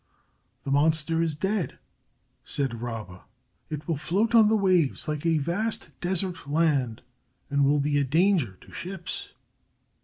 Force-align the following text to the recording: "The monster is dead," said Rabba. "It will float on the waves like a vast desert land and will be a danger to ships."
"The 0.63 0.71
monster 0.71 1.21
is 1.21 1.35
dead," 1.35 1.77
said 2.43 2.81
Rabba. 2.81 3.25
"It 3.69 3.87
will 3.87 3.95
float 3.97 4.33
on 4.33 4.47
the 4.47 4.55
waves 4.55 5.07
like 5.07 5.27
a 5.27 5.37
vast 5.37 5.91
desert 6.01 6.49
land 6.49 7.03
and 7.51 7.63
will 7.63 7.79
be 7.79 7.99
a 7.99 8.03
danger 8.03 8.57
to 8.61 8.71
ships." 8.71 9.33